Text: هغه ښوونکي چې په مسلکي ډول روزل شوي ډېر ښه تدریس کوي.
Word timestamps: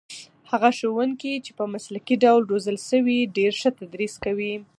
هغه 0.51 0.69
ښوونکي 0.77 1.33
چې 1.45 1.51
په 1.57 1.63
مسلکي 1.73 2.15
ډول 2.23 2.41
روزل 2.51 2.77
شوي 2.89 3.19
ډېر 3.37 3.51
ښه 3.61 3.69
تدریس 3.79 4.13
کوي. 4.25 4.53